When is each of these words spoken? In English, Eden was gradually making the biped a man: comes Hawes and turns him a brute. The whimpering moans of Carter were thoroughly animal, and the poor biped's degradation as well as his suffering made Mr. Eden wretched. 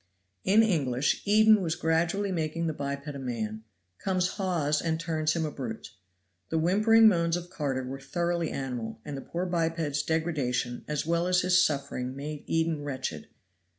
In 0.43 0.63
English, 0.63 1.21
Eden 1.25 1.61
was 1.61 1.75
gradually 1.75 2.31
making 2.31 2.65
the 2.65 2.73
biped 2.73 3.05
a 3.05 3.19
man: 3.19 3.63
comes 3.99 4.29
Hawes 4.29 4.81
and 4.81 4.99
turns 4.99 5.33
him 5.33 5.45
a 5.45 5.51
brute. 5.51 5.91
The 6.49 6.57
whimpering 6.57 7.07
moans 7.07 7.37
of 7.37 7.51
Carter 7.51 7.83
were 7.83 7.99
thoroughly 7.99 8.49
animal, 8.49 8.99
and 9.05 9.15
the 9.15 9.21
poor 9.21 9.45
biped's 9.45 10.01
degradation 10.01 10.83
as 10.87 11.05
well 11.05 11.27
as 11.27 11.41
his 11.41 11.63
suffering 11.63 12.15
made 12.15 12.41
Mr. 12.41 12.45
Eden 12.47 12.81
wretched. 12.81 13.27